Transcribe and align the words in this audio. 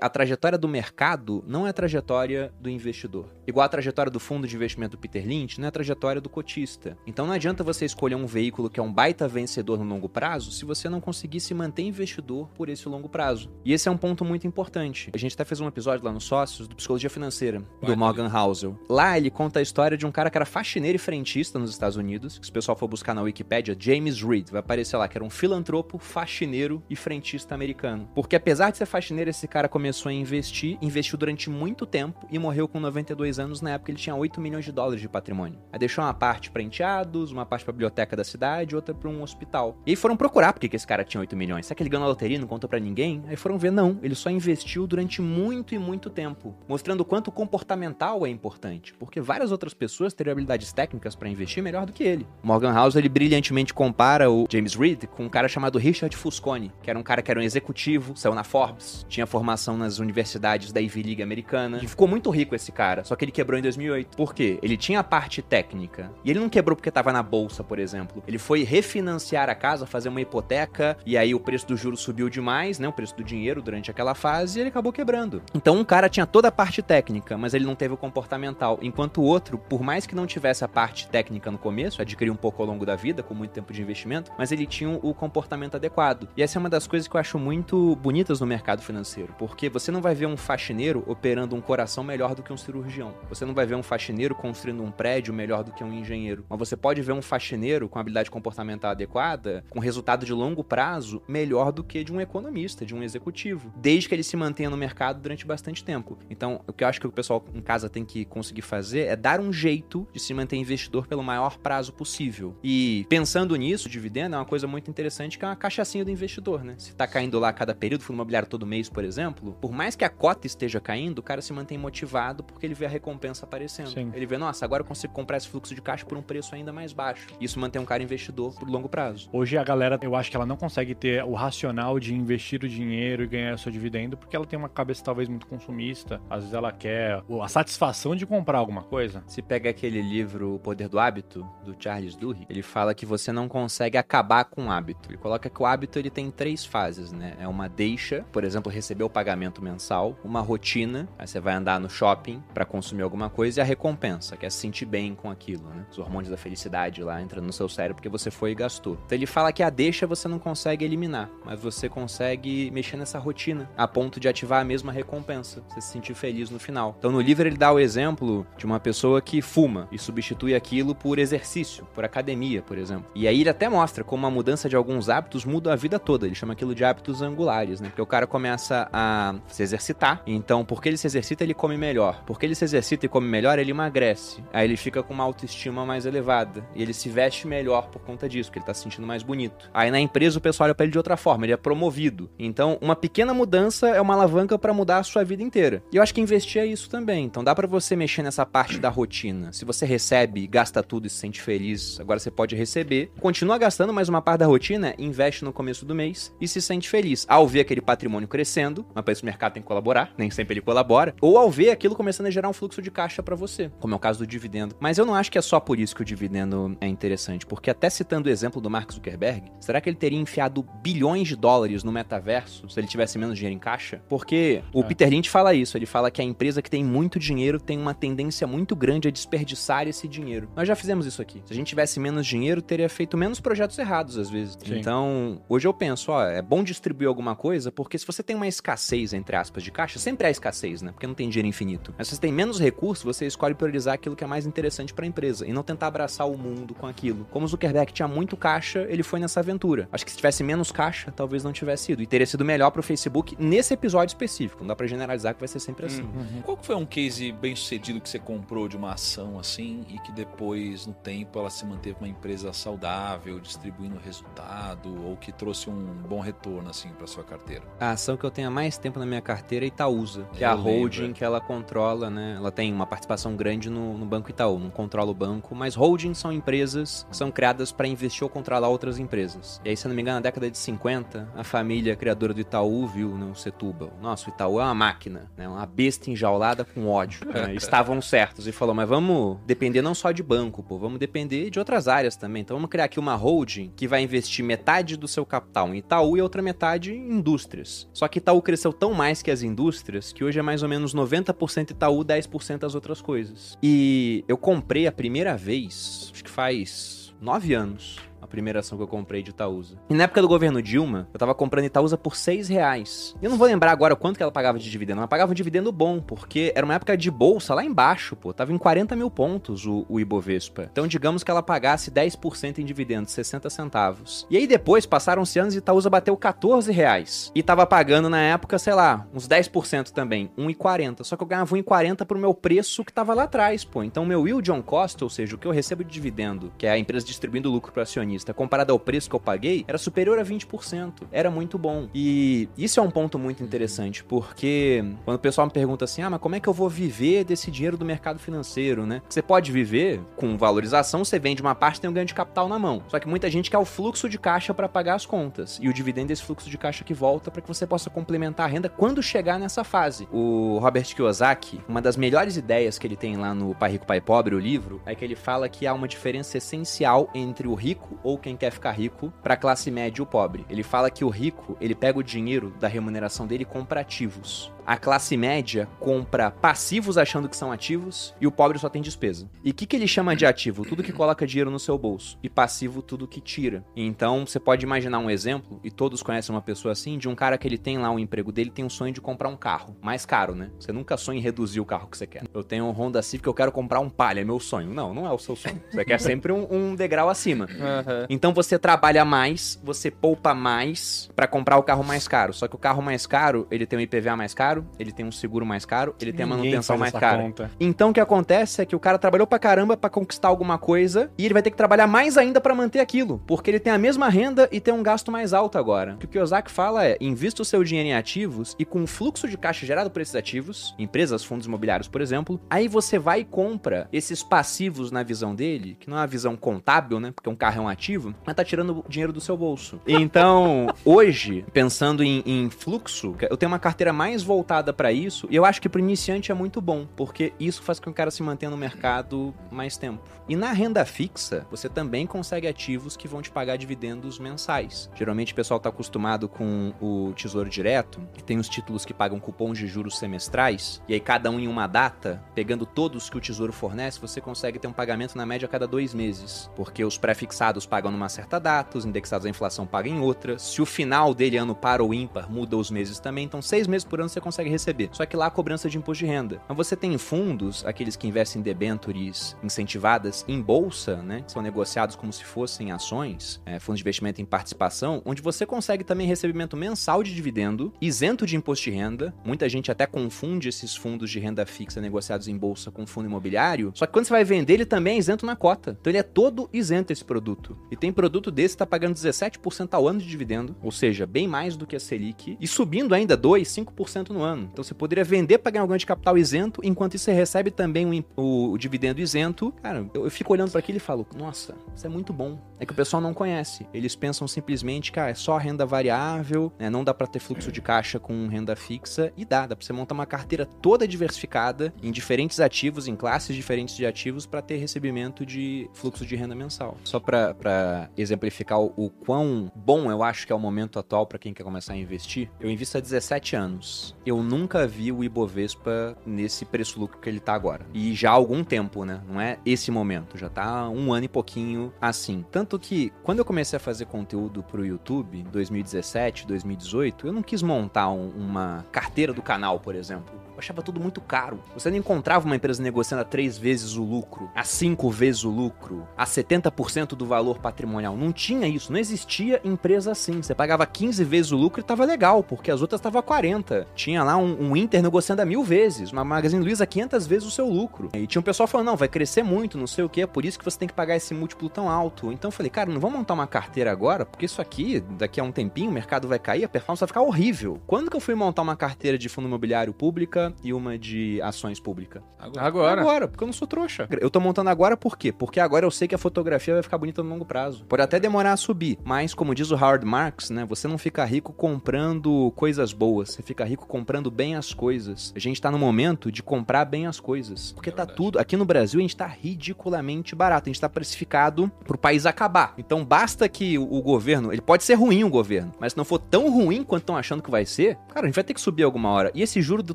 a 0.00 0.08
trajetória 0.08 0.56
do 0.56 0.66
mercado 0.66 1.44
não 1.46 1.66
é 1.66 1.70
a 1.70 1.72
trajetória 1.72 2.52
do 2.58 2.70
investidor. 2.70 3.28
Igual 3.46 3.64
a 3.66 3.68
trajetória 3.68 4.10
do 4.10 4.18
fundo 4.18 4.46
de 4.48 4.56
investimento 4.56 4.96
do 4.96 5.00
Peter 5.00 5.26
Lynch 5.26 5.60
não 5.60 5.66
é 5.66 5.68
a 5.68 5.72
trajetória 5.72 6.20
do 6.20 6.28
cotista. 6.28 6.96
Então 7.06 7.26
não 7.26 7.34
adianta 7.34 7.62
você 7.62 7.84
escolher 7.84 8.14
um 8.14 8.26
veículo 8.26 8.70
que 8.70 8.80
é 8.80 8.82
um 8.82 8.92
baita 8.92 9.28
vencedor 9.28 9.78
no 9.78 9.84
longo 9.84 10.08
prazo 10.08 10.50
se 10.50 10.64
você 10.64 10.88
não 10.88 11.00
conseguir 11.00 11.40
se 11.40 11.52
manter 11.52 11.82
investidor 11.82 12.48
por 12.54 12.68
esse 12.68 12.88
longo 12.88 13.08
prazo. 13.08 13.50
E 13.64 13.72
esse 13.72 13.88
é 13.88 13.92
um 13.92 13.96
ponto 13.96 14.24
muito 14.24 14.46
importante. 14.46 15.10
A 15.12 15.18
gente 15.18 15.34
até 15.34 15.44
fez 15.44 15.60
um 15.60 15.68
episódio 15.68 16.04
lá 16.04 16.12
no 16.12 16.20
Sócios 16.20 16.66
do 16.66 16.74
Psicologia 16.74 17.10
Financeira, 17.10 17.62
do 17.82 17.96
Morgan 17.96 18.30
Housel. 18.32 18.78
Lá 18.88 19.16
ele 19.16 19.30
conta 19.30 19.58
a 19.58 19.62
história 19.62 19.96
de 19.96 20.06
um 20.06 20.10
cara 20.10 20.30
que 20.30 20.38
era 20.38 20.46
faxineiro 20.46 20.96
e 20.96 20.98
frentista 20.98 21.58
nos 21.58 21.70
Estados 21.70 21.96
Unidos, 21.96 22.38
que 22.38 22.46
se 22.46 22.50
o 22.50 22.54
pessoal 22.54 22.76
for 22.76 22.88
buscar 22.88 23.14
na 23.14 23.22
Wikipedia, 23.22 23.76
James 23.78 24.22
Reed, 24.22 24.50
vai 24.50 24.60
aparecer 24.60 24.96
lá, 24.96 25.06
que 25.06 25.18
era 25.18 25.24
um 25.24 25.30
filantropo, 25.30 25.98
faxineiro 25.98 26.82
e 26.88 26.96
frentista 26.96 27.54
americano. 27.54 28.08
Porque 28.14 28.36
apesar 28.36 28.70
de 28.70 28.78
ser 28.78 28.86
faxineiro, 28.86 29.30
esse 29.30 29.46
cara 29.46 29.68
começou 29.68 29.81
começou 29.82 30.10
a 30.10 30.12
investir, 30.12 30.78
investiu 30.80 31.18
durante 31.18 31.50
muito 31.50 31.84
tempo 31.84 32.24
e 32.30 32.38
morreu 32.38 32.68
com 32.68 32.78
92 32.78 33.40
anos. 33.40 33.60
Na 33.60 33.70
época 33.70 33.90
ele 33.90 33.98
tinha 33.98 34.14
8 34.14 34.40
milhões 34.40 34.64
de 34.64 34.70
dólares 34.70 35.00
de 35.00 35.08
patrimônio. 35.08 35.58
Aí 35.72 35.78
deixou 35.80 36.04
uma 36.04 36.14
parte 36.14 36.52
para 36.52 36.62
enteados, 36.62 37.32
uma 37.32 37.44
parte 37.44 37.64
para 37.64 37.72
biblioteca 37.72 38.14
da 38.14 38.22
cidade, 38.22 38.76
outra 38.76 38.94
para 38.94 39.10
um 39.10 39.24
hospital. 39.24 39.76
E 39.84 39.90
aí 39.90 39.96
foram 39.96 40.16
procurar 40.16 40.52
porque 40.52 40.68
que 40.68 40.76
esse 40.76 40.86
cara 40.86 41.02
tinha 41.02 41.20
8 41.20 41.36
milhões. 41.36 41.66
Será 41.66 41.76
que 41.76 41.82
ele 41.82 41.90
ganhou 41.90 42.04
a 42.04 42.08
loteria 42.08 42.38
não 42.38 42.46
contou 42.46 42.70
para 42.70 42.78
ninguém? 42.78 43.24
Aí 43.26 43.34
foram 43.34 43.58
ver, 43.58 43.72
não, 43.72 43.98
ele 44.04 44.14
só 44.14 44.30
investiu 44.30 44.86
durante 44.86 45.20
muito 45.20 45.74
e 45.74 45.78
muito 45.80 46.08
tempo, 46.08 46.54
mostrando 46.68 47.00
o 47.00 47.04
quanto 47.04 47.26
o 47.26 47.32
comportamental 47.32 48.24
é 48.24 48.30
importante, 48.30 48.94
porque 48.94 49.20
várias 49.20 49.50
outras 49.50 49.74
pessoas 49.74 50.14
teriam 50.14 50.30
habilidades 50.30 50.72
técnicas 50.72 51.16
para 51.16 51.28
investir 51.28 51.60
melhor 51.60 51.86
do 51.86 51.92
que 51.92 52.04
ele. 52.04 52.24
Morgan 52.40 52.72
House 52.72 52.94
ele 52.94 53.08
brilhantemente 53.08 53.74
compara 53.74 54.30
o 54.30 54.46
James 54.48 54.76
Reed 54.76 55.06
com 55.06 55.24
um 55.24 55.28
cara 55.28 55.48
chamado 55.48 55.76
Richard 55.76 56.16
Fusconi, 56.16 56.70
que 56.84 56.88
era 56.88 56.96
um 56.96 57.02
cara 57.02 57.20
que 57.20 57.32
era 57.32 57.40
um 57.40 57.42
executivo, 57.42 58.16
saiu 58.16 58.32
na 58.32 58.44
Forbes, 58.44 59.04
tinha 59.08 59.26
formação 59.26 59.71
nas 59.76 59.98
universidades 59.98 60.72
da 60.72 60.80
Ivy 60.80 61.02
League 61.02 61.22
americana. 61.22 61.80
E 61.82 61.86
ficou 61.86 62.08
muito 62.08 62.30
rico 62.30 62.54
esse 62.54 62.72
cara, 62.72 63.04
só 63.04 63.16
que 63.16 63.24
ele 63.24 63.32
quebrou 63.32 63.58
em 63.58 63.62
2008. 63.62 64.16
Por 64.16 64.34
quê? 64.34 64.58
Ele 64.62 64.76
tinha 64.76 65.00
a 65.00 65.04
parte 65.04 65.42
técnica. 65.42 66.10
E 66.24 66.30
ele 66.30 66.40
não 66.40 66.48
quebrou 66.48 66.76
porque 66.76 66.90
tava 66.90 67.12
na 67.12 67.22
bolsa, 67.22 67.62
por 67.64 67.78
exemplo. 67.78 68.22
Ele 68.26 68.38
foi 68.38 68.62
refinanciar 68.62 69.48
a 69.48 69.54
casa, 69.54 69.86
fazer 69.86 70.08
uma 70.08 70.20
hipoteca, 70.20 70.96
e 71.04 71.16
aí 71.16 71.34
o 71.34 71.40
preço 71.40 71.66
do 71.66 71.76
juro 71.76 71.96
subiu 71.96 72.28
demais, 72.28 72.78
né? 72.78 72.88
O 72.88 72.92
preço 72.92 73.16
do 73.16 73.24
dinheiro 73.24 73.62
durante 73.62 73.90
aquela 73.90 74.14
fase, 74.14 74.58
e 74.58 74.62
ele 74.62 74.68
acabou 74.68 74.92
quebrando. 74.92 75.42
Então 75.54 75.76
um 75.76 75.84
cara 75.84 76.08
tinha 76.08 76.26
toda 76.26 76.48
a 76.48 76.52
parte 76.52 76.82
técnica, 76.82 77.36
mas 77.36 77.54
ele 77.54 77.64
não 77.64 77.74
teve 77.74 77.94
o 77.94 77.96
comportamental. 77.96 78.78
Enquanto 78.82 79.20
o 79.20 79.24
outro, 79.24 79.58
por 79.58 79.82
mais 79.82 80.06
que 80.06 80.14
não 80.14 80.26
tivesse 80.26 80.64
a 80.64 80.68
parte 80.68 81.08
técnica 81.08 81.50
no 81.50 81.58
começo, 81.58 82.00
adquiriu 82.02 82.32
um 82.32 82.36
pouco 82.36 82.62
ao 82.62 82.68
longo 82.68 82.84
da 82.84 82.96
vida, 82.96 83.22
com 83.22 83.34
muito 83.34 83.50
tempo 83.50 83.72
de 83.72 83.82
investimento, 83.82 84.32
mas 84.38 84.52
ele 84.52 84.66
tinha 84.66 84.90
o 84.90 85.14
comportamento 85.14 85.76
adequado. 85.76 86.28
E 86.36 86.42
essa 86.42 86.58
é 86.58 86.60
uma 86.60 86.70
das 86.70 86.86
coisas 86.86 87.08
que 87.08 87.16
eu 87.16 87.20
acho 87.20 87.38
muito 87.38 87.96
bonitas 87.96 88.40
no 88.40 88.46
mercado 88.46 88.82
financeiro, 88.82 89.34
porque 89.38 89.61
você 89.68 89.90
não 89.90 90.00
vai 90.00 90.14
ver 90.14 90.26
um 90.26 90.36
faxineiro 90.36 91.04
operando 91.06 91.54
um 91.54 91.60
coração 91.60 92.04
melhor 92.04 92.34
do 92.34 92.42
que 92.42 92.52
um 92.52 92.56
cirurgião. 92.56 93.14
Você 93.28 93.44
não 93.44 93.54
vai 93.54 93.66
ver 93.66 93.74
um 93.74 93.82
faxineiro 93.82 94.34
construindo 94.34 94.82
um 94.82 94.90
prédio 94.90 95.32
melhor 95.32 95.64
do 95.64 95.72
que 95.72 95.84
um 95.84 95.92
engenheiro. 95.92 96.44
Mas 96.48 96.58
você 96.58 96.76
pode 96.76 97.02
ver 97.02 97.12
um 97.12 97.22
faxineiro 97.22 97.88
com 97.88 97.98
habilidade 97.98 98.30
comportamental 98.30 98.90
adequada, 98.90 99.64
com 99.70 99.78
resultado 99.78 100.26
de 100.26 100.32
longo 100.32 100.64
prazo, 100.64 101.22
melhor 101.26 101.72
do 101.72 101.84
que 101.84 102.04
de 102.04 102.12
um 102.12 102.20
economista, 102.20 102.84
de 102.84 102.94
um 102.94 103.02
executivo, 103.02 103.72
desde 103.76 104.08
que 104.08 104.14
ele 104.14 104.22
se 104.22 104.36
mantenha 104.36 104.70
no 104.70 104.76
mercado 104.76 105.20
durante 105.20 105.46
bastante 105.46 105.84
tempo. 105.84 106.18
Então, 106.30 106.60
o 106.66 106.72
que 106.72 106.84
eu 106.84 106.88
acho 106.88 107.00
que 107.00 107.06
o 107.06 107.12
pessoal 107.12 107.44
em 107.54 107.60
casa 107.60 107.88
tem 107.88 108.04
que 108.04 108.24
conseguir 108.24 108.62
fazer 108.62 109.06
é 109.06 109.16
dar 109.16 109.40
um 109.40 109.52
jeito 109.52 110.06
de 110.12 110.20
se 110.20 110.34
manter 110.34 110.56
investidor 110.56 111.06
pelo 111.06 111.22
maior 111.22 111.58
prazo 111.58 111.92
possível. 111.92 112.56
E 112.62 113.06
pensando 113.08 113.54
nisso, 113.56 113.88
dividendo 113.88 114.34
é 114.34 114.38
uma 114.38 114.44
coisa 114.44 114.66
muito 114.66 114.90
interessante 114.90 115.38
que 115.38 115.44
é 115.44 115.48
uma 115.48 115.56
cachaçinha 115.56 116.04
do 116.04 116.10
investidor, 116.10 116.64
né? 116.64 116.74
Se 116.78 116.94
tá 116.94 117.06
caindo 117.06 117.38
lá 117.38 117.52
cada 117.52 117.74
período, 117.74 118.02
fundo 118.02 118.16
imobiliário 118.16 118.48
todo 118.48 118.66
mês, 118.66 118.88
por 118.88 119.04
exemplo, 119.04 119.51
por 119.52 119.72
mais 119.72 119.96
que 119.96 120.04
a 120.04 120.08
cota 120.08 120.46
esteja 120.46 120.80
caindo, 120.80 121.18
o 121.18 121.22
cara 121.22 121.42
se 121.42 121.52
mantém 121.52 121.78
motivado 121.78 122.42
porque 122.42 122.66
ele 122.66 122.74
vê 122.74 122.86
a 122.86 122.88
recompensa 122.88 123.44
aparecendo. 123.44 123.90
Sim. 123.90 124.10
Ele 124.14 124.26
vê, 124.26 124.38
nossa, 124.38 124.64
agora 124.64 124.82
eu 124.82 124.86
consigo 124.86 125.12
comprar 125.12 125.36
esse 125.36 125.48
fluxo 125.48 125.74
de 125.74 125.82
caixa 125.82 126.04
por 126.04 126.16
um 126.16 126.22
preço 126.22 126.54
ainda 126.54 126.72
mais 126.72 126.92
baixo. 126.92 127.26
Isso 127.40 127.58
mantém 127.58 127.80
um 127.80 127.84
cara 127.84 128.02
investidor 128.02 128.54
por 128.54 128.68
longo 128.68 128.88
prazo. 128.88 129.28
Hoje 129.32 129.56
a 129.56 129.64
galera, 129.64 129.98
eu 130.02 130.14
acho 130.14 130.30
que 130.30 130.36
ela 130.36 130.46
não 130.46 130.56
consegue 130.56 130.94
ter 130.94 131.24
o 131.24 131.34
racional 131.34 131.98
de 131.98 132.14
investir 132.14 132.62
o 132.64 132.68
dinheiro 132.68 133.22
e 133.22 133.26
ganhar 133.26 133.54
o 133.54 133.58
seu 133.58 133.70
dividendo 133.70 134.16
porque 134.16 134.36
ela 134.36 134.46
tem 134.46 134.58
uma 134.58 134.68
cabeça 134.68 135.02
talvez 135.02 135.28
muito 135.28 135.46
consumista. 135.46 136.20
Às 136.30 136.40
vezes 136.40 136.54
ela 136.54 136.72
quer 136.72 137.22
a 137.42 137.48
satisfação 137.48 138.14
de 138.14 138.26
comprar 138.26 138.58
alguma 138.58 138.82
coisa. 138.82 139.22
Se 139.26 139.42
pega 139.42 139.70
aquele 139.70 140.00
livro 140.00 140.54
O 140.54 140.58
Poder 140.58 140.88
do 140.88 140.98
Hábito, 140.98 141.46
do 141.64 141.74
Charles 141.78 142.14
Duhigg, 142.14 142.46
ele 142.48 142.62
fala 142.62 142.94
que 142.94 143.04
você 143.04 143.32
não 143.32 143.48
consegue 143.48 143.98
acabar 143.98 144.44
com 144.44 144.66
o 144.66 144.70
hábito. 144.70 145.10
Ele 145.10 145.18
coloca 145.18 145.50
que 145.50 145.62
o 145.62 145.66
hábito 145.66 145.98
ele 145.98 146.10
tem 146.10 146.30
três 146.30 146.64
fases, 146.64 147.12
né? 147.12 147.36
É 147.38 147.48
uma 147.48 147.68
deixa, 147.68 148.24
por 148.32 148.44
exemplo, 148.44 148.70
receber 148.70 149.04
o 149.04 149.10
pagamento 149.10 149.41
mensal, 149.62 150.16
uma 150.24 150.40
rotina, 150.40 151.08
aí 151.18 151.26
você 151.26 151.40
vai 151.40 151.54
andar 151.54 151.80
no 151.80 151.88
shopping 151.88 152.42
para 152.52 152.64
consumir 152.64 153.02
alguma 153.02 153.30
coisa, 153.30 153.60
e 153.60 153.62
a 153.62 153.64
recompensa, 153.64 154.36
que 154.36 154.46
é 154.46 154.50
se 154.50 154.58
sentir 154.58 154.86
bem 154.86 155.14
com 155.14 155.30
aquilo, 155.30 155.68
né? 155.68 155.86
Os 155.90 155.98
hormônios 155.98 156.30
da 156.30 156.36
felicidade 156.36 157.02
lá 157.02 157.20
entram 157.20 157.42
no 157.42 157.52
seu 157.52 157.68
cérebro 157.68 157.96
porque 157.96 158.08
você 158.08 158.30
foi 158.30 158.52
e 158.52 158.54
gastou. 158.54 158.98
Então 159.06 159.16
ele 159.16 159.26
fala 159.26 159.52
que 159.52 159.62
a 159.62 159.70
deixa 159.70 160.06
você 160.06 160.28
não 160.28 160.38
consegue 160.38 160.84
eliminar, 160.84 161.30
mas 161.44 161.60
você 161.60 161.88
consegue 161.88 162.70
mexer 162.70 162.96
nessa 162.96 163.18
rotina 163.18 163.68
a 163.76 163.88
ponto 163.88 164.20
de 164.20 164.28
ativar 164.28 164.60
a 164.60 164.64
mesma 164.64 164.92
recompensa, 164.92 165.62
você 165.68 165.80
se 165.80 165.88
sentir 165.88 166.14
feliz 166.14 166.50
no 166.50 166.58
final. 166.58 166.94
Então 166.98 167.10
no 167.10 167.20
livro 167.20 167.46
ele 167.46 167.56
dá 167.56 167.72
o 167.72 167.78
exemplo 167.78 168.46
de 168.56 168.64
uma 168.64 168.78
pessoa 168.78 169.20
que 169.20 169.40
fuma 169.42 169.88
e 169.90 169.98
substitui 169.98 170.54
aquilo 170.54 170.94
por 170.94 171.18
exercício, 171.18 171.86
por 171.94 172.04
academia, 172.04 172.62
por 172.62 172.78
exemplo. 172.78 173.10
E 173.14 173.26
aí 173.26 173.40
ele 173.40 173.50
até 173.50 173.68
mostra 173.68 174.04
como 174.04 174.26
a 174.26 174.30
mudança 174.30 174.68
de 174.68 174.76
alguns 174.76 175.08
hábitos 175.08 175.44
muda 175.44 175.72
a 175.72 175.76
vida 175.76 175.98
toda. 175.98 176.26
Ele 176.26 176.34
chama 176.34 176.52
aquilo 176.52 176.74
de 176.74 176.84
hábitos 176.84 177.22
angulares, 177.22 177.80
né? 177.80 177.88
Porque 177.88 178.02
o 178.02 178.06
cara 178.06 178.26
começa 178.26 178.88
a 178.92 179.31
se 179.48 179.62
exercitar, 179.62 180.22
então, 180.26 180.64
porque 180.64 180.88
ele 180.88 180.96
se 180.96 181.06
exercita, 181.06 181.44
ele 181.44 181.54
come 181.54 181.76
melhor. 181.76 182.22
Porque 182.26 182.46
ele 182.46 182.54
se 182.54 182.64
exercita 182.64 183.06
e 183.06 183.08
come 183.08 183.26
melhor, 183.26 183.58
ele 183.58 183.70
emagrece. 183.70 184.42
Aí 184.52 184.66
ele 184.66 184.76
fica 184.76 185.02
com 185.02 185.14
uma 185.14 185.24
autoestima 185.24 185.84
mais 185.86 186.06
elevada. 186.06 186.66
E 186.74 186.82
ele 186.82 186.92
se 186.92 187.08
veste 187.08 187.46
melhor 187.46 187.88
por 187.88 188.02
conta 188.02 188.28
disso, 188.28 188.50
porque 188.50 188.58
ele 188.58 188.66
tá 188.66 188.74
se 188.74 188.82
sentindo 188.82 189.06
mais 189.06 189.22
bonito. 189.22 189.70
Aí 189.72 189.90
na 189.90 190.00
empresa 190.00 190.38
o 190.38 190.40
pessoal 190.40 190.66
olha 190.66 190.74
pra 190.74 190.84
ele 190.84 190.92
de 190.92 190.98
outra 190.98 191.16
forma, 191.16 191.44
ele 191.44 191.52
é 191.52 191.56
promovido. 191.56 192.30
Então, 192.38 192.78
uma 192.80 192.96
pequena 192.96 193.32
mudança 193.34 193.88
é 193.88 194.00
uma 194.00 194.14
alavanca 194.14 194.58
para 194.58 194.72
mudar 194.72 194.98
a 194.98 195.02
sua 195.02 195.24
vida 195.24 195.42
inteira. 195.42 195.82
E 195.92 195.96
eu 195.96 196.02
acho 196.02 196.14
que 196.14 196.20
investir 196.20 196.62
é 196.62 196.66
isso 196.66 196.88
também. 196.88 197.24
Então, 197.24 197.44
dá 197.44 197.54
para 197.54 197.66
você 197.66 197.94
mexer 197.96 198.22
nessa 198.22 198.44
parte 198.44 198.78
da 198.78 198.88
rotina. 198.88 199.52
Se 199.52 199.64
você 199.64 199.86
recebe, 199.86 200.46
gasta 200.46 200.82
tudo 200.82 201.06
e 201.06 201.10
se 201.10 201.16
sente 201.16 201.40
feliz, 201.40 202.00
agora 202.00 202.18
você 202.18 202.30
pode 202.30 202.56
receber. 202.56 203.10
Continua 203.20 203.58
gastando, 203.58 203.92
mas 203.92 204.08
uma 204.08 204.22
parte 204.22 204.40
da 204.40 204.46
rotina, 204.46 204.94
investe 204.98 205.44
no 205.44 205.52
começo 205.52 205.84
do 205.84 205.94
mês 205.94 206.34
e 206.40 206.48
se 206.48 206.60
sente 206.60 206.88
feliz. 206.88 207.26
Ao 207.28 207.46
ver 207.46 207.60
aquele 207.60 207.80
patrimônio 207.80 208.28
crescendo, 208.28 208.84
mas 208.94 209.04
para 209.04 209.12
o 209.22 209.26
mercado 209.26 209.54
tem 209.54 209.62
que 209.62 209.66
colaborar, 209.66 210.12
nem 210.18 210.30
sempre 210.30 210.54
ele 210.54 210.60
colabora, 210.60 211.14
ou 211.20 211.38
ao 211.38 211.50
ver 211.50 211.70
aquilo 211.70 211.94
começando 211.94 212.26
a 212.26 212.30
gerar 212.30 212.48
um 212.48 212.52
fluxo 212.52 212.82
de 212.82 212.90
caixa 212.90 213.22
para 213.22 213.36
você, 213.36 213.70
como 213.80 213.94
é 213.94 213.96
o 213.96 214.00
caso 214.00 214.18
do 214.18 214.26
dividendo. 214.26 214.76
Mas 214.80 214.98
eu 214.98 215.06
não 215.06 215.14
acho 215.14 215.30
que 215.30 215.38
é 215.38 215.42
só 215.42 215.60
por 215.60 215.78
isso 215.78 215.94
que 215.94 216.02
o 216.02 216.04
dividendo 216.04 216.76
é 216.80 216.86
interessante, 216.86 217.46
porque 217.46 217.70
até 217.70 217.88
citando 217.88 218.28
o 218.28 218.32
exemplo 218.32 218.60
do 218.60 218.68
Mark 218.68 218.92
Zuckerberg, 218.92 219.50
será 219.60 219.80
que 219.80 219.88
ele 219.88 219.96
teria 219.96 220.18
enfiado 220.18 220.66
bilhões 220.82 221.28
de 221.28 221.36
dólares 221.36 221.84
no 221.84 221.92
metaverso 221.92 222.68
se 222.68 222.78
ele 222.78 222.86
tivesse 222.86 223.18
menos 223.18 223.36
dinheiro 223.36 223.56
em 223.56 223.58
caixa? 223.58 224.02
Porque 224.08 224.62
o 224.72 224.80
é. 224.80 224.84
Peter 224.84 225.08
Lynch 225.08 225.30
fala 225.30 225.54
isso, 225.54 225.76
ele 225.76 225.86
fala 225.86 226.10
que 226.10 226.20
a 226.20 226.24
empresa 226.24 226.60
que 226.60 226.70
tem 226.70 226.84
muito 226.84 227.18
dinheiro 227.18 227.60
tem 227.60 227.78
uma 227.78 227.94
tendência 227.94 228.46
muito 228.46 228.74
grande 228.74 229.08
a 229.08 229.10
desperdiçar 229.10 229.86
esse 229.86 230.08
dinheiro. 230.08 230.48
Nós 230.56 230.66
já 230.66 230.74
fizemos 230.74 231.06
isso 231.06 231.22
aqui. 231.22 231.42
Se 231.44 231.52
a 231.52 231.56
gente 231.56 231.68
tivesse 231.68 232.00
menos 232.00 232.26
dinheiro, 232.26 232.60
teria 232.60 232.88
feito 232.88 233.16
menos 233.16 233.40
projetos 233.40 233.78
errados 233.78 234.18
às 234.18 234.30
vezes. 234.30 234.56
Sim. 234.64 234.78
Então, 234.78 235.42
hoje 235.48 235.66
eu 235.66 235.74
penso, 235.74 236.12
ó, 236.12 236.24
é 236.24 236.42
bom 236.42 236.62
distribuir 236.62 237.08
alguma 237.08 237.36
coisa, 237.36 237.70
porque 237.70 237.98
se 237.98 238.06
você 238.06 238.22
tem 238.22 238.36
uma 238.36 238.48
escassez, 238.48 239.11
entre 239.12 239.36
aspas, 239.36 239.62
de 239.62 239.70
caixa, 239.70 239.98
sempre 239.98 240.26
há 240.26 240.30
escassez, 240.30 240.82
né? 240.82 240.92
Porque 240.92 241.06
não 241.06 241.14
tem 241.14 241.28
dinheiro 241.28 241.48
infinito. 241.48 241.94
Mas 241.96 242.08
se 242.08 242.14
você 242.14 242.20
tem 242.20 242.32
menos 242.32 242.60
recursos, 242.60 243.04
você 243.04 243.26
escolhe 243.26 243.54
priorizar 243.54 243.94
aquilo 243.94 244.16
que 244.16 244.24
é 244.24 244.26
mais 244.26 244.46
interessante 244.46 244.92
para 244.92 245.04
a 245.04 245.08
empresa 245.08 245.46
e 245.46 245.52
não 245.52 245.62
tentar 245.62 245.88
abraçar 245.88 246.28
o 246.28 246.36
mundo 246.36 246.74
com 246.74 246.86
aquilo. 246.86 247.26
Como 247.30 247.44
o 247.44 247.48
Zuckerberg 247.48 247.92
tinha 247.92 248.08
muito 248.08 248.36
caixa, 248.36 248.86
ele 248.88 249.02
foi 249.02 249.20
nessa 249.20 249.40
aventura. 249.40 249.88
Acho 249.92 250.04
que 250.04 250.10
se 250.10 250.16
tivesse 250.16 250.42
menos 250.42 250.70
caixa, 250.70 251.12
talvez 251.12 251.44
não 251.44 251.52
tivesse 251.52 251.92
ido. 251.92 252.02
E 252.02 252.06
teria 252.06 252.26
sido 252.26 252.44
melhor 252.44 252.70
pro 252.70 252.82
Facebook 252.82 253.36
nesse 253.38 253.74
episódio 253.74 254.12
específico. 254.12 254.60
Não 254.60 254.68
dá 254.68 254.76
pra 254.76 254.86
generalizar 254.86 255.34
que 255.34 255.40
vai 255.40 255.48
ser 255.48 255.60
sempre 255.60 255.86
assim. 255.86 256.02
Uhum. 256.02 256.42
Qual 256.42 256.58
foi 256.60 256.74
um 256.74 256.86
case 256.86 257.32
bem 257.32 257.54
sucedido 257.54 258.00
que 258.00 258.08
você 258.08 258.18
comprou 258.18 258.68
de 258.68 258.76
uma 258.76 258.92
ação 258.92 259.38
assim 259.38 259.84
e 259.88 259.98
que 259.98 260.12
depois, 260.12 260.86
no 260.86 260.94
tempo, 260.94 261.38
ela 261.38 261.50
se 261.50 261.64
manteve 261.64 261.96
uma 262.00 262.08
empresa 262.08 262.52
saudável, 262.52 263.40
distribuindo 263.40 263.98
resultado 263.98 265.04
ou 265.04 265.16
que 265.16 265.32
trouxe 265.32 265.70
um 265.70 265.84
bom 266.08 266.20
retorno 266.20 266.68
assim 266.70 266.90
para 266.90 267.06
sua 267.06 267.24
carteira? 267.24 267.62
A 267.80 267.90
ação 267.90 268.16
que 268.16 268.24
eu 268.24 268.30
tenho 268.30 268.48
há 268.48 268.50
mais 268.50 268.78
tempo 268.78 268.91
tempo 268.92 268.98
na 269.00 269.06
minha 269.06 269.20
carteira 269.22 269.64
Itaúsa, 269.64 270.26
que 270.34 270.44
é 270.44 270.46
a 270.46 270.52
Eu 270.52 270.58
holding 270.58 271.00
lembro. 271.00 271.14
que 271.16 271.24
ela 271.24 271.40
controla, 271.40 272.10
né? 272.10 272.34
Ela 272.36 272.52
tem 272.52 272.72
uma 272.72 272.86
participação 272.86 273.34
grande 273.34 273.70
no, 273.70 273.96
no 273.96 274.04
Banco 274.04 274.28
Itaú, 274.30 274.58
não 274.58 274.70
controla 274.70 275.10
o 275.10 275.14
banco, 275.14 275.54
mas 275.54 275.74
holdings 275.74 276.18
são 276.18 276.30
empresas 276.32 277.06
que 277.10 277.16
são 277.16 277.30
criadas 277.30 277.72
para 277.72 277.86
investir 277.88 278.22
ou 278.22 278.28
controlar 278.28 278.68
outras 278.68 278.98
empresas. 278.98 279.60
E 279.64 279.70
aí, 279.70 279.76
se 279.76 279.86
eu 279.86 279.88
não 279.88 279.96
me 279.96 280.02
engano, 280.02 280.16
na 280.16 280.20
década 280.22 280.50
de 280.50 280.58
50, 280.58 281.28
a 281.34 281.42
família 281.42 281.96
criadora 281.96 282.34
do 282.34 282.40
Itaú 282.40 282.86
viu 282.86 283.08
no 283.16 283.34
Setúbal. 283.34 283.92
Nossa, 284.00 284.28
o 284.30 284.32
Itaú 284.32 284.60
é 284.60 284.64
uma 284.64 284.74
máquina, 284.74 285.30
né? 285.36 285.48
Uma 285.48 285.64
besta 285.66 286.10
enjaulada 286.10 286.64
com 286.64 286.86
ódio. 286.88 287.26
né? 287.26 287.54
Estavam 287.56 288.00
certos 288.02 288.46
e 288.46 288.52
falou, 288.52 288.74
mas 288.74 288.88
vamos 288.88 289.38
depender 289.46 289.80
não 289.80 289.94
só 289.94 290.12
de 290.12 290.22
banco, 290.22 290.62
pô, 290.62 290.78
vamos 290.78 290.98
depender 290.98 291.48
de 291.50 291.58
outras 291.58 291.88
áreas 291.88 292.16
também. 292.16 292.42
Então 292.42 292.56
vamos 292.56 292.68
criar 292.70 292.84
aqui 292.84 292.98
uma 293.00 293.14
holding 293.14 293.72
que 293.74 293.88
vai 293.88 294.02
investir 294.02 294.44
metade 294.44 294.96
do 294.96 295.08
seu 295.08 295.24
capital 295.24 295.72
em 295.74 295.78
Itaú 295.78 296.16
e 296.16 296.22
outra 296.22 296.42
metade 296.42 296.92
em 296.92 297.12
indústrias. 297.12 297.88
Só 297.92 298.08
que 298.08 298.18
Itaú 298.18 298.42
cresceu 298.42 298.72
tão 298.82 298.92
mais 298.92 299.22
que 299.22 299.30
as 299.30 299.44
indústrias 299.44 300.12
que 300.12 300.24
hoje 300.24 300.40
é 300.40 300.42
mais 300.42 300.64
ou 300.64 300.68
menos 300.68 300.92
90% 300.92 301.70
Itaú, 301.70 302.04
10% 302.04 302.64
as 302.64 302.74
outras 302.74 303.00
coisas. 303.00 303.56
E 303.62 304.24
eu 304.26 304.36
comprei 304.36 304.88
a 304.88 304.92
primeira 304.92 305.36
vez, 305.36 306.10
acho 306.12 306.24
que 306.24 306.28
faz 306.28 307.14
nove 307.20 307.54
anos. 307.54 308.00
A 308.22 308.26
primeira 308.26 308.60
ação 308.60 308.78
que 308.78 308.84
eu 308.84 308.88
comprei 308.88 309.22
de 309.22 309.30
Itaúsa. 309.30 309.76
E 309.90 309.94
na 309.94 310.04
época 310.04 310.22
do 310.22 310.28
governo 310.28 310.62
Dilma, 310.62 311.08
eu 311.12 311.18
tava 311.18 311.34
comprando 311.34 311.64
Itaúsa 311.64 311.98
por 311.98 312.16
6 312.16 312.48
reais. 312.48 313.16
Eu 313.20 313.28
não 313.28 313.36
vou 313.36 313.48
lembrar 313.48 313.72
agora 313.72 313.96
quanto 313.96 314.16
que 314.16 314.22
ela 314.22 314.30
pagava 314.30 314.58
de 314.58 314.70
dividendo. 314.70 315.00
Ela 315.00 315.08
pagava 315.08 315.32
um 315.32 315.34
dividendo 315.34 315.72
bom, 315.72 316.00
porque 316.00 316.52
era 316.54 316.64
uma 316.64 316.74
época 316.74 316.96
de 316.96 317.10
bolsa 317.10 317.54
lá 317.54 317.64
embaixo, 317.64 318.14
pô. 318.14 318.32
Tava 318.32 318.52
em 318.52 318.58
40 318.58 318.94
mil 318.94 319.10
pontos 319.10 319.66
o, 319.66 319.84
o 319.88 319.98
Ibovespa. 319.98 320.68
Então, 320.70 320.86
digamos 320.86 321.24
que 321.24 321.30
ela 321.30 321.42
pagasse 321.42 321.90
10% 321.90 322.58
em 322.58 322.64
dividendos, 322.64 323.12
60 323.12 323.50
centavos. 323.50 324.26
E 324.30 324.36
aí 324.36 324.46
depois, 324.46 324.86
passaram-se 324.86 325.38
anos 325.38 325.54
e 325.54 325.58
Itaúsa 325.58 325.90
bateu 325.90 326.16
14 326.16 326.70
reais. 326.70 327.32
E 327.34 327.42
tava 327.42 327.66
pagando 327.66 328.08
na 328.08 328.20
época, 328.20 328.58
sei 328.58 328.74
lá, 328.74 329.06
uns 329.12 329.26
10% 329.26 329.90
também, 329.90 330.30
1,40. 330.38 331.02
Só 331.02 331.16
que 331.16 331.22
eu 331.22 331.26
ganhava 331.26 331.56
1,40 331.56 332.04
pro 332.04 332.18
meu 332.18 332.34
preço 332.34 332.84
que 332.84 332.92
tava 332.92 333.14
lá 333.14 333.24
atrás, 333.24 333.64
pô. 333.64 333.82
Então, 333.82 334.04
meu 334.04 334.26
yield 334.26 334.50
on 334.52 334.62
cost, 334.62 335.02
ou 335.02 335.10
seja, 335.10 335.34
o 335.34 335.38
que 335.38 335.46
eu 335.46 335.52
recebo 335.52 335.82
de 335.82 335.92
dividendo, 335.92 336.52
que 336.58 336.66
é 336.66 336.70
a 336.70 336.78
empresa 336.78 337.06
distribuindo 337.06 337.50
lucro 337.50 337.72
para 337.72 337.84
acionista, 337.84 338.11
comparado 338.34 338.72
ao 338.72 338.78
preço 338.78 339.08
que 339.08 339.16
eu 339.16 339.20
paguei, 339.20 339.64
era 339.66 339.78
superior 339.78 340.18
a 340.18 340.24
20%. 340.24 340.92
Era 341.10 341.30
muito 341.30 341.58
bom. 341.58 341.88
E 341.94 342.48
isso 342.56 342.80
é 342.80 342.82
um 342.82 342.90
ponto 342.90 343.18
muito 343.18 343.42
interessante, 343.42 344.04
porque 344.04 344.84
quando 345.04 345.16
o 345.16 345.20
pessoal 345.20 345.46
me 345.46 345.52
pergunta 345.52 345.84
assim, 345.84 346.02
ah, 346.02 346.10
mas 346.10 346.20
como 346.20 346.34
é 346.34 346.40
que 346.40 346.48
eu 346.48 346.52
vou 346.52 346.68
viver 346.68 347.24
desse 347.24 347.50
dinheiro 347.50 347.76
do 347.76 347.84
mercado 347.84 348.18
financeiro, 348.18 348.86
né? 348.86 349.02
Você 349.08 349.22
pode 349.22 349.52
viver 349.52 350.00
com 350.16 350.36
valorização, 350.36 351.04
você 351.04 351.18
vende 351.18 351.42
uma 351.42 351.54
parte 351.54 351.78
e 351.78 351.80
tem 351.80 351.90
um 351.90 351.92
ganho 351.92 352.06
de 352.06 352.14
capital 352.14 352.48
na 352.48 352.58
mão. 352.58 352.82
Só 352.88 352.98
que 352.98 353.08
muita 353.08 353.30
gente 353.30 353.50
quer 353.50 353.58
o 353.58 353.64
fluxo 353.64 354.08
de 354.08 354.18
caixa 354.18 354.52
para 354.54 354.68
pagar 354.68 354.94
as 354.94 355.06
contas. 355.06 355.58
E 355.60 355.68
o 355.68 355.72
dividendo 355.72 356.10
é 356.10 356.14
esse 356.14 356.22
fluxo 356.22 356.48
de 356.48 356.58
caixa 356.58 356.84
que 356.84 356.94
volta 356.94 357.30
para 357.30 357.40
que 357.40 357.48
você 357.48 357.66
possa 357.66 357.90
complementar 357.90 358.46
a 358.46 358.48
renda 358.48 358.68
quando 358.68 359.02
chegar 359.02 359.38
nessa 359.38 359.64
fase. 359.64 360.08
O 360.12 360.58
Robert 360.60 360.94
Kiyosaki, 360.94 361.60
uma 361.68 361.80
das 361.80 361.96
melhores 361.96 362.36
ideias 362.36 362.78
que 362.78 362.86
ele 362.86 362.96
tem 362.96 363.16
lá 363.16 363.34
no 363.34 363.54
Pai 363.54 363.72
Rico, 363.72 363.86
Pai 363.86 364.00
Pobre, 364.00 364.34
o 364.34 364.38
livro, 364.38 364.80
é 364.86 364.94
que 364.94 365.04
ele 365.04 365.14
fala 365.14 365.48
que 365.48 365.66
há 365.66 365.72
uma 365.72 365.88
diferença 365.88 366.38
essencial 366.38 367.10
entre 367.14 367.48
o 367.48 367.54
rico 367.54 367.98
ou 368.02 368.18
quem 368.18 368.36
quer 368.36 368.50
ficar 368.50 368.72
rico 368.72 369.12
para 369.22 369.34
a 369.34 369.36
classe 369.36 369.70
média 369.70 370.00
e 370.00 370.02
o 370.02 370.06
pobre. 370.06 370.44
Ele 370.48 370.62
fala 370.62 370.90
que 370.90 371.04
o 371.04 371.08
rico, 371.08 371.56
ele 371.60 371.74
pega 371.74 371.98
o 371.98 372.02
dinheiro 372.02 372.52
da 372.58 372.68
remuneração 372.68 373.26
dele 373.26 373.42
e 373.42 373.46
compra 373.46 373.80
ativos. 373.80 374.52
A 374.66 374.76
classe 374.76 375.16
média 375.16 375.68
compra 375.80 376.30
passivos 376.30 376.96
achando 376.96 377.28
que 377.28 377.36
são 377.36 377.50
ativos 377.50 378.14
e 378.20 378.26
o 378.26 378.32
pobre 378.32 378.58
só 378.58 378.68
tem 378.68 378.80
despesa. 378.80 379.28
E 379.44 379.50
o 379.50 379.54
que, 379.54 379.66
que 379.66 379.76
ele 379.76 379.88
chama 379.88 380.14
de 380.14 380.24
ativo? 380.24 380.64
Tudo 380.64 380.82
que 380.82 380.92
coloca 380.92 381.26
dinheiro 381.26 381.50
no 381.50 381.58
seu 381.58 381.76
bolso. 381.76 382.18
E 382.22 382.28
passivo, 382.28 382.82
tudo 382.82 383.08
que 383.08 383.20
tira. 383.20 383.64
Então, 383.74 384.26
você 384.26 384.38
pode 384.38 384.64
imaginar 384.64 384.98
um 384.98 385.10
exemplo, 385.10 385.60
e 385.64 385.70
todos 385.70 386.02
conhecem 386.02 386.34
uma 386.34 386.42
pessoa 386.42 386.72
assim, 386.72 386.98
de 386.98 387.08
um 387.08 387.14
cara 387.14 387.38
que 387.38 387.46
ele 387.46 387.58
tem 387.58 387.78
lá 387.78 387.90
o 387.90 387.98
emprego 387.98 388.30
dele, 388.30 388.50
tem 388.50 388.64
um 388.64 388.70
sonho 388.70 388.92
de 388.92 389.00
comprar 389.00 389.28
um 389.28 389.36
carro. 389.36 389.76
Mais 389.80 390.04
caro, 390.06 390.34
né? 390.34 390.50
Você 390.58 390.72
nunca 390.72 390.96
sonha 390.96 391.18
em 391.18 391.22
reduzir 391.22 391.60
o 391.60 391.64
carro 391.64 391.88
que 391.88 391.96
você 391.96 392.06
quer. 392.06 392.24
Eu 392.32 392.44
tenho 392.44 392.64
um 392.64 392.70
Honda 392.70 393.02
Civic, 393.02 393.26
eu 393.26 393.34
quero 393.34 393.52
comprar 393.52 393.80
um 393.80 393.88
Palha, 393.88 394.20
é 394.20 394.24
meu 394.24 394.40
sonho. 394.40 394.72
Não, 394.72 394.92
não 394.92 395.06
é 395.06 395.12
o 395.12 395.18
seu 395.18 395.36
sonho. 395.36 395.60
Você 395.70 395.84
quer 395.84 396.00
sempre 396.00 396.32
um, 396.32 396.46
um 396.50 396.74
degrau 396.74 397.08
acima. 397.08 397.46
Aham. 397.60 398.06
Então 398.08 398.32
você 398.32 398.58
trabalha 398.58 399.04
mais, 399.04 399.60
você 399.62 399.90
poupa 399.90 400.34
mais 400.34 401.10
pra 401.14 401.26
comprar 401.26 401.56
o 401.58 401.62
carro 401.62 401.84
mais 401.84 402.08
caro. 402.08 402.32
Só 402.32 402.48
que 402.48 402.54
o 402.54 402.58
carro 402.58 402.82
mais 402.82 403.06
caro, 403.06 403.46
ele 403.50 403.66
tem 403.66 403.78
um 403.78 403.82
IPVA 403.82 404.16
mais 404.16 404.34
caro, 404.34 404.51
ele 404.78 404.92
tem 404.92 405.06
um 405.06 405.12
seguro 405.12 405.46
mais 405.46 405.64
caro, 405.64 405.94
ele 406.00 406.12
tem 406.12 406.24
a 406.24 406.26
Ninguém 406.26 406.50
manutenção 406.50 406.76
mais 406.76 406.92
cara. 406.92 407.22
conta. 407.22 407.50
Então 407.60 407.90
o 407.90 407.92
que 407.92 408.00
acontece 408.00 408.60
é 408.60 408.66
que 408.66 408.76
o 408.76 408.80
cara 408.80 408.98
trabalhou 408.98 409.26
pra 409.26 409.38
caramba 409.38 409.76
pra 409.76 409.88
conquistar 409.88 410.28
alguma 410.28 410.58
coisa 410.58 411.10
e 411.16 411.24
ele 411.24 411.34
vai 411.34 411.42
ter 411.42 411.50
que 411.50 411.56
trabalhar 411.56 411.86
mais 411.86 412.16
ainda 412.18 412.40
pra 412.40 412.54
manter 412.54 412.80
aquilo, 412.80 413.22
porque 413.26 413.50
ele 413.50 413.60
tem 413.60 413.72
a 413.72 413.78
mesma 413.78 414.08
renda 414.08 414.48
e 414.52 414.60
tem 414.60 414.74
um 414.74 414.82
gasto 414.82 415.10
mais 415.10 415.32
alto 415.32 415.58
agora. 415.58 415.94
O 415.94 415.98
que 415.98 416.06
o 416.06 416.08
Kiyosaki 416.08 416.50
fala 416.50 416.84
é: 416.84 416.96
invista 417.00 417.42
o 417.42 417.44
seu 417.44 417.62
dinheiro 417.64 417.88
em 417.88 417.94
ativos 417.94 418.54
e 418.58 418.64
com 418.64 418.82
o 418.82 418.86
fluxo 418.86 419.28
de 419.28 419.36
caixa 419.38 419.64
gerado 419.66 419.90
por 419.90 420.02
esses 420.02 420.14
ativos, 420.14 420.74
empresas, 420.78 421.24
fundos 421.24 421.46
imobiliários, 421.46 421.88
por 421.88 422.00
exemplo, 422.00 422.40
aí 422.50 422.68
você 422.68 422.98
vai 422.98 423.20
e 423.20 423.24
compra 423.24 423.88
esses 423.92 424.22
passivos 424.22 424.90
na 424.90 425.02
visão 425.02 425.34
dele, 425.34 425.76
que 425.78 425.88
não 425.88 425.96
é 425.96 426.00
uma 426.00 426.06
visão 426.06 426.36
contábil, 426.36 426.98
né? 426.98 427.12
Porque 427.14 427.28
um 427.28 427.36
carro 427.36 427.58
é 427.58 427.64
um 427.64 427.68
ativo, 427.68 428.14
mas 428.26 428.34
tá 428.34 428.44
tirando 428.44 428.78
o 428.80 428.84
dinheiro 428.88 429.12
do 429.12 429.20
seu 429.20 429.36
bolso. 429.36 429.80
Então, 430.12 430.66
hoje, 430.84 431.44
pensando 431.52 432.02
em, 432.02 432.22
em 432.26 432.50
fluxo, 432.50 433.14
eu 433.30 433.36
tenho 433.36 433.50
uma 433.50 433.58
carteira 433.58 433.92
mais 433.92 434.22
voltada 434.22 434.41
pra 434.44 434.92
isso 434.92 435.26
e 435.30 435.36
eu 435.36 435.44
acho 435.44 435.60
que 435.60 435.68
pro 435.68 435.80
iniciante 435.80 436.30
é 436.30 436.34
muito 436.34 436.60
bom, 436.60 436.86
porque 436.96 437.32
isso 437.38 437.62
faz 437.62 437.78
com 437.78 437.84
que 437.84 437.90
o 437.90 437.94
cara 437.94 438.10
se 438.10 438.22
mantenha 438.22 438.50
no 438.50 438.56
mercado 438.56 439.34
mais 439.50 439.76
tempo. 439.76 440.02
E 440.28 440.36
na 440.36 440.52
renda 440.52 440.84
fixa, 440.84 441.46
você 441.50 441.68
também 441.68 442.06
consegue 442.06 442.46
ativos 442.46 442.96
que 442.96 443.08
vão 443.08 443.20
te 443.20 443.30
pagar 443.30 443.56
dividendos 443.56 444.18
mensais. 444.18 444.88
Geralmente 444.94 445.32
o 445.32 445.36
pessoal 445.36 445.58
tá 445.58 445.68
acostumado 445.68 446.28
com 446.28 446.72
o 446.80 447.12
Tesouro 447.14 447.48
Direto, 447.48 448.00
que 448.14 448.22
tem 448.22 448.38
os 448.38 448.48
títulos 448.48 448.84
que 448.84 448.94
pagam 448.94 449.18
cupons 449.18 449.58
de 449.58 449.66
juros 449.66 449.98
semestrais, 449.98 450.80
e 450.88 450.94
aí 450.94 451.00
cada 451.00 451.30
um 451.30 451.38
em 451.38 451.48
uma 451.48 451.66
data, 451.66 452.22
pegando 452.34 452.64
todos 452.64 453.10
que 453.10 453.16
o 453.16 453.20
Tesouro 453.20 453.52
fornece, 453.52 454.00
você 454.00 454.20
consegue 454.20 454.58
ter 454.58 454.68
um 454.68 454.72
pagamento 454.72 455.16
na 455.16 455.26
média 455.26 455.46
a 455.46 455.48
cada 455.48 455.66
dois 455.66 455.92
meses. 455.92 456.50
Porque 456.54 456.84
os 456.84 456.96
pré-fixados 456.96 457.66
pagam 457.66 457.90
numa 457.90 458.08
certa 458.08 458.38
data, 458.38 458.78
os 458.78 458.84
indexados 458.84 459.26
à 459.26 459.30
inflação 459.30 459.66
pagam 459.66 459.92
em 459.92 460.00
outra. 460.00 460.38
Se 460.38 460.62
o 460.62 460.66
final 460.66 461.14
dele, 461.14 461.36
ano 461.36 461.54
par 461.54 461.80
ou 461.80 461.92
ímpar, 461.92 462.30
muda 462.30 462.56
os 462.56 462.70
meses 462.70 462.98
também, 462.98 463.24
então 463.24 463.42
seis 463.42 463.66
meses 463.66 463.84
por 463.84 464.00
ano 464.00 464.08
você 464.08 464.20
consegue 464.20 464.31
receber. 464.50 464.88
Só 464.92 465.04
que 465.04 465.16
lá 465.16 465.26
a 465.26 465.30
cobrança 465.30 465.68
de 465.68 465.76
imposto 465.76 466.04
de 466.04 466.10
renda. 466.10 466.40
Então 466.44 466.56
você 466.56 466.76
tem 466.76 466.96
fundos, 466.96 467.64
aqueles 467.66 467.96
que 467.96 468.06
investem 468.06 468.40
em 468.40 468.42
debentures 468.42 469.36
incentivadas 469.42 470.24
em 470.28 470.40
bolsa, 470.40 470.96
né? 471.02 471.22
Que 471.22 471.32
são 471.32 471.42
negociados 471.42 471.96
como 471.96 472.12
se 472.12 472.24
fossem 472.24 472.72
ações, 472.72 473.40
é, 473.44 473.58
fundos 473.58 473.78
de 473.78 473.82
investimento 473.82 474.20
em 474.20 474.24
participação, 474.24 475.02
onde 475.04 475.20
você 475.20 475.44
consegue 475.44 475.84
também 475.84 476.06
recebimento 476.06 476.56
mensal 476.56 477.02
de 477.02 477.14
dividendo, 477.14 477.72
isento 477.80 478.26
de 478.26 478.36
imposto 478.36 478.64
de 478.64 478.70
renda. 478.70 479.14
Muita 479.24 479.48
gente 479.48 479.70
até 479.70 479.86
confunde 479.86 480.48
esses 480.48 480.74
fundos 480.74 481.10
de 481.10 481.18
renda 481.18 481.44
fixa 481.44 481.80
negociados 481.80 482.28
em 482.28 482.36
bolsa 482.36 482.70
com 482.70 482.86
fundo 482.86 483.06
imobiliário. 483.06 483.72
Só 483.74 483.86
que 483.86 483.92
quando 483.92 484.06
você 484.06 484.12
vai 484.12 484.24
vender, 484.24 484.54
ele 484.54 484.66
também 484.66 484.96
é 484.96 484.98
isento 484.98 485.26
na 485.26 485.36
cota. 485.36 485.76
Então 485.80 485.90
ele 485.90 485.98
é 485.98 486.02
todo 486.02 486.48
isento 486.52 486.92
esse 486.92 487.04
produto. 487.04 487.56
E 487.70 487.76
tem 487.76 487.92
produto 487.92 488.30
desse 488.30 488.54
que 488.54 488.58
tá 488.58 488.66
pagando 488.66 488.94
17% 488.94 489.68
ao 489.72 489.88
ano 489.88 490.00
de 490.00 490.06
dividendo, 490.06 490.54
ou 490.62 490.70
seja, 490.70 491.06
bem 491.06 491.26
mais 491.26 491.56
do 491.56 491.66
que 491.66 491.76
a 491.76 491.80
Selic, 491.80 492.36
e 492.40 492.46
subindo 492.46 492.94
ainda 492.94 493.16
2, 493.16 493.48
5% 493.48 494.10
no 494.10 494.21
ano. 494.22 494.48
Então 494.52 494.62
você 494.64 494.74
poderia 494.74 495.04
vender 495.04 495.38
para 495.38 495.52
ganhar 495.52 495.64
um 495.64 495.68
ganho 495.68 495.78
de 495.78 495.86
capital 495.86 496.16
isento, 496.16 496.60
enquanto 496.64 496.94
isso 496.94 497.04
você 497.04 497.12
recebe 497.12 497.50
também 497.50 498.04
o, 498.16 498.52
o- 498.52 498.58
dividendo 498.58 499.00
isento. 499.00 499.52
Cara, 499.62 499.86
eu, 499.94 500.04
eu 500.04 500.10
fico 500.10 500.32
olhando 500.32 500.50
para 500.50 500.58
aquilo 500.60 500.76
e 500.76 500.80
falo, 500.80 501.06
nossa, 501.16 501.54
isso 501.74 501.86
é 501.86 501.90
muito 501.90 502.12
bom. 502.12 502.38
É 502.58 502.66
que 502.66 502.72
o 502.72 502.76
pessoal 502.76 503.00
não 503.02 503.12
conhece. 503.12 503.66
Eles 503.74 503.96
pensam 503.96 504.26
simplesmente, 504.28 504.92
cara, 504.92 505.10
é 505.10 505.14
só 505.14 505.36
renda 505.36 505.66
variável, 505.66 506.52
né? 506.58 506.70
não 506.70 506.84
dá 506.84 506.94
para 506.94 507.06
ter 507.06 507.18
fluxo 507.18 507.50
de 507.50 507.60
caixa 507.60 507.98
com 507.98 508.26
renda 508.28 508.54
fixa, 508.56 509.12
e 509.16 509.24
dá, 509.24 509.46
dá 509.46 509.56
pra 509.56 509.64
você 509.64 509.72
montar 509.72 509.94
uma 509.94 510.06
carteira 510.06 510.46
toda 510.46 510.86
diversificada 510.86 511.72
em 511.82 511.90
diferentes 511.90 512.40
ativos, 512.40 512.86
em 512.88 512.94
classes 512.96 513.34
diferentes 513.34 513.76
de 513.76 513.84
ativos, 513.86 514.26
para 514.26 514.40
ter 514.42 514.56
recebimento 514.56 515.26
de 515.26 515.68
fluxo 515.74 516.04
de 516.06 516.14
renda 516.16 516.34
mensal. 516.34 516.76
Só 516.84 516.98
para 517.00 517.90
exemplificar 517.96 518.60
o, 518.60 518.72
o 518.76 518.90
quão 518.90 519.50
bom 519.54 519.90
eu 519.90 520.02
acho 520.02 520.26
que 520.26 520.32
é 520.32 520.36
o 520.36 520.38
momento 520.38 520.78
atual 520.78 521.06
para 521.06 521.18
quem 521.18 521.32
quer 521.34 521.42
começar 521.42 521.72
a 521.72 521.76
investir, 521.76 522.30
eu 522.40 522.50
invisto 522.50 522.78
há 522.78 522.80
17 522.80 523.36
anos. 523.36 523.94
Eu 524.04 524.11
nunca 524.20 524.66
vi 524.66 524.90
o 524.90 525.04
Ibovespa 525.04 525.96
nesse 526.04 526.44
preço 526.44 526.80
lucro 526.80 526.98
que 526.98 527.08
ele 527.08 527.20
tá 527.20 527.34
agora. 527.34 527.64
E 527.72 527.94
já 527.94 528.10
há 528.10 528.14
algum 528.14 528.42
tempo, 528.42 528.84
né? 528.84 529.00
Não 529.08 529.20
é 529.20 529.38
esse 529.46 529.70
momento, 529.70 530.18
já 530.18 530.28
tá 530.28 530.68
um 530.68 530.92
ano 530.92 531.04
e 531.04 531.08
pouquinho 531.08 531.72
assim. 531.80 532.24
Tanto 532.32 532.58
que 532.58 532.92
quando 533.04 533.20
eu 533.20 533.24
comecei 533.24 533.56
a 533.56 533.60
fazer 533.60 533.84
conteúdo 533.84 534.42
pro 534.42 534.66
YouTube, 534.66 535.20
em 535.20 535.24
2017, 535.24 536.26
2018, 536.26 537.06
eu 537.06 537.12
não 537.12 537.22
quis 537.22 537.42
montar 537.42 537.88
um- 537.90 538.08
uma 538.10 538.66
carteira 538.72 539.12
do 539.12 539.22
canal, 539.22 539.60
por 539.60 539.76
exemplo. 539.76 540.12
Achava 540.42 540.60
tudo 540.60 540.80
muito 540.80 541.00
caro. 541.00 541.38
Você 541.54 541.70
não 541.70 541.76
encontrava 541.76 542.26
uma 542.26 542.34
empresa 542.34 542.60
negociando 542.60 543.02
a 543.02 543.04
três 543.04 543.38
vezes 543.38 543.76
o 543.76 543.84
lucro, 543.84 544.28
a 544.34 544.42
cinco 544.42 544.90
vezes 544.90 545.22
o 545.22 545.30
lucro, 545.30 545.86
a 545.96 546.04
70% 546.04 546.96
do 546.96 547.06
valor 547.06 547.38
patrimonial. 547.38 547.96
Não 547.96 548.12
tinha 548.12 548.48
isso, 548.48 548.72
não 548.72 548.78
existia 548.80 549.40
empresa 549.44 549.92
assim. 549.92 550.20
Você 550.20 550.34
pagava 550.34 550.66
15 550.66 551.04
vezes 551.04 551.30
o 551.30 551.36
lucro 551.36 551.60
e 551.60 551.62
tava 551.62 551.84
legal, 551.84 552.24
porque 552.24 552.50
as 552.50 552.60
outras 552.60 552.80
estavam 552.80 553.00
40. 553.00 553.68
Tinha 553.76 554.02
lá 554.02 554.16
um, 554.16 554.50
um 554.50 554.56
Inter 554.56 554.82
negociando 554.82 555.22
a 555.22 555.24
mil 555.24 555.44
vezes, 555.44 555.92
uma 555.92 556.02
Magazine 556.02 556.42
Luiza 556.42 556.66
500 556.66 557.06
vezes 557.06 557.28
o 557.28 557.30
seu 557.30 557.48
lucro. 557.48 557.90
E 557.94 558.04
tinha 558.08 558.18
um 558.18 558.24
pessoal 558.24 558.48
falando, 558.48 558.66
não, 558.66 558.76
vai 558.76 558.88
crescer 558.88 559.22
muito, 559.22 559.56
não 559.56 559.68
sei 559.68 559.84
o 559.84 559.88
que, 559.88 560.00
é 560.00 560.06
por 560.08 560.24
isso 560.24 560.40
que 560.40 560.44
você 560.44 560.58
tem 560.58 560.66
que 560.66 560.74
pagar 560.74 560.96
esse 560.96 561.14
múltiplo 561.14 561.48
tão 561.48 561.70
alto. 561.70 562.10
Então 562.10 562.28
eu 562.28 562.32
falei, 562.32 562.50
cara, 562.50 562.68
não 562.68 562.80
vamos 562.80 562.98
montar 562.98 563.14
uma 563.14 563.28
carteira 563.28 563.70
agora, 563.70 564.04
porque 564.04 564.26
isso 564.26 564.42
aqui, 564.42 564.80
daqui 564.80 565.20
a 565.20 565.24
um 565.24 565.30
tempinho, 565.30 565.70
o 565.70 565.72
mercado 565.72 566.08
vai 566.08 566.18
cair, 566.18 566.42
a 566.42 566.48
performance 566.48 566.80
vai 566.80 566.88
ficar 566.88 567.02
horrível. 567.02 567.60
Quando 567.64 567.88
que 567.88 567.96
eu 567.96 568.00
fui 568.00 568.16
montar 568.16 568.42
uma 568.42 568.56
carteira 568.56 568.98
de 568.98 569.08
fundo 569.08 569.28
imobiliário 569.28 569.72
pública 569.72 570.31
e 570.42 570.52
uma 570.52 570.78
de 570.78 571.20
ações 571.22 571.60
pública? 571.60 572.02
Agora. 572.18 572.46
Agora. 572.46 572.80
Agora, 572.80 573.08
porque 573.08 573.22
eu 573.22 573.26
não 573.26 573.32
sou 573.32 573.46
trouxa. 573.48 573.88
Eu 573.90 574.10
tô 574.10 574.20
montando 574.20 574.50
agora 574.50 574.76
por 574.76 574.96
quê? 574.96 575.12
Porque 575.12 575.40
agora 575.40 575.66
eu 575.66 575.70
sei 575.70 575.88
que 575.88 575.94
a 575.94 575.98
fotografia 575.98 576.54
vai 576.54 576.62
ficar 576.62 576.78
bonita 576.78 577.02
no 577.02 577.08
longo 577.08 577.24
prazo. 577.24 577.64
Pode 577.64 577.82
até 577.82 577.98
demorar 577.98 578.32
a 578.32 578.36
subir, 578.36 578.78
mas 578.84 579.14
como 579.14 579.34
diz 579.34 579.50
o 579.50 579.54
Howard 579.54 579.84
Marks, 579.84 580.30
né, 580.30 580.44
você 580.44 580.68
não 580.68 580.78
fica 580.78 581.04
rico 581.04 581.32
comprando 581.32 582.32
coisas 582.36 582.72
boas, 582.72 583.10
você 583.10 583.22
fica 583.22 583.44
rico 583.44 583.66
comprando 583.66 584.10
bem 584.10 584.36
as 584.36 584.52
coisas. 584.52 585.12
A 585.16 585.18
gente 585.18 585.40
tá 585.40 585.50
no 585.50 585.58
momento 585.58 586.10
de 586.10 586.22
comprar 586.22 586.64
bem 586.64 586.86
as 586.86 587.00
coisas, 587.00 587.52
porque 587.52 587.70
É 587.70 587.72
tá 587.72 587.86
tudo, 587.86 588.18
aqui 588.18 588.36
no 588.36 588.44
Brasil 588.44 588.78
a 588.78 588.82
gente 588.82 588.96
tá 588.96 589.06
ridiculamente 589.06 590.14
barato, 590.14 590.48
a 590.48 590.52
gente 590.52 590.60
tá 590.60 590.68
precificado 590.68 591.50
pro 591.64 591.78
país 591.78 592.06
acabar. 592.06 592.54
Então 592.58 592.84
basta 592.84 593.28
que 593.28 593.58
o, 593.58 593.62
o 593.62 593.82
governo, 593.82 594.32
ele 594.32 594.40
pode 594.42 594.64
ser 594.64 594.74
ruim 594.74 595.04
o 595.04 595.10
governo, 595.10 595.52
mas 595.58 595.72
se 595.72 595.78
não 595.78 595.84
for 595.84 595.98
tão 595.98 596.30
ruim 596.30 596.62
quanto 596.62 596.82
estão 596.82 596.96
achando 596.96 597.22
que 597.22 597.30
vai 597.30 597.44
ser, 597.44 597.76
cara, 597.92 598.06
a 598.06 598.08
gente 598.08 598.14
vai 598.14 598.24
ter 598.24 598.34
que 598.34 598.40
subir 598.40 598.62
alguma 598.62 598.90
hora. 598.90 599.10
E 599.14 599.22
esse 599.22 599.40
juro 599.40 599.62
do 599.62 599.74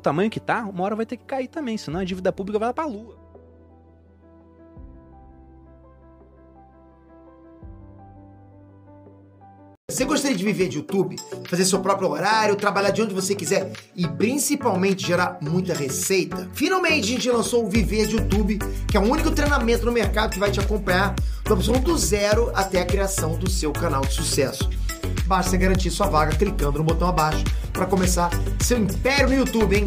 tamanho 0.00 0.30
que 0.38 0.46
tá, 0.46 0.64
uma 0.64 0.84
hora 0.84 0.96
vai 0.96 1.06
ter 1.06 1.16
que 1.16 1.24
cair 1.24 1.48
também, 1.48 1.76
senão 1.76 2.00
a 2.00 2.04
dívida 2.04 2.32
pública 2.32 2.58
vai 2.58 2.68
lá 2.68 2.74
pra 2.74 2.86
lua. 2.86 3.28
Você 9.90 10.04
gostaria 10.04 10.36
de 10.36 10.44
viver 10.44 10.68
de 10.68 10.76
YouTube, 10.76 11.16
fazer 11.48 11.64
seu 11.64 11.80
próprio 11.80 12.10
horário, 12.10 12.54
trabalhar 12.54 12.90
de 12.90 13.00
onde 13.00 13.14
você 13.14 13.34
quiser 13.34 13.72
e 13.96 14.06
principalmente 14.06 15.06
gerar 15.06 15.38
muita 15.40 15.72
receita? 15.72 16.48
Finalmente 16.52 17.04
a 17.04 17.12
gente 17.16 17.30
lançou 17.30 17.64
o 17.64 17.70
Viver 17.70 18.06
de 18.06 18.16
YouTube, 18.16 18.58
que 18.86 18.98
é 18.98 19.00
o 19.00 19.10
único 19.10 19.30
treinamento 19.30 19.86
no 19.86 19.90
mercado 19.90 20.32
que 20.32 20.38
vai 20.38 20.50
te 20.50 20.60
acompanhar 20.60 21.14
do 21.42 21.54
absoluto 21.54 21.96
zero 21.96 22.52
até 22.54 22.82
a 22.82 22.84
criação 22.84 23.38
do 23.38 23.48
seu 23.50 23.72
canal 23.72 24.02
de 24.02 24.12
sucesso. 24.12 24.68
Basta 25.26 25.56
garantir 25.56 25.90
sua 25.90 26.06
vaga 26.06 26.36
clicando 26.36 26.78
no 26.78 26.84
botão 26.84 27.08
abaixo 27.08 27.42
para 27.72 27.86
começar 27.86 28.30
seu 28.60 28.78
império 28.78 29.28
no 29.28 29.34
YouTube, 29.36 29.74
hein? 29.74 29.86